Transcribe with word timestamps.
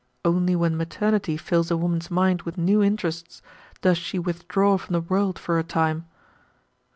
Only 0.25 0.55
when 0.55 0.77
maternity 0.77 1.37
fills 1.37 1.69
a 1.69 1.77
woman's 1.77 2.09
mind 2.09 2.41
with 2.41 2.57
new 2.57 2.81
interests 2.81 3.43
does 3.81 3.99
she 3.99 4.17
withdraw 4.17 4.79
from 4.79 4.93
the 4.93 4.99
world 4.99 5.37
for 5.37 5.59
a 5.59 5.63
time. 5.63 6.07